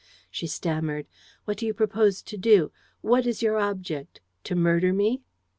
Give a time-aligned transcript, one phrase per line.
[0.31, 1.05] She stammered:
[1.45, 2.71] "What do you propose to do?
[3.01, 4.19] What is your object?
[4.45, 5.21] To murder me?"